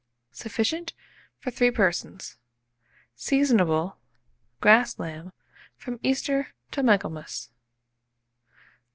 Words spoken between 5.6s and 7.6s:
from Easter to Michaelmas.